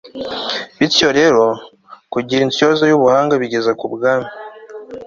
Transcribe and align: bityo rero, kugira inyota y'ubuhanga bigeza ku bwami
bityo 0.77 1.07
rero, 1.19 1.43
kugira 2.13 2.39
inyota 2.43 2.83
y'ubuhanga 2.87 3.33
bigeza 3.41 3.71
ku 3.79 3.85
bwami 3.93 4.29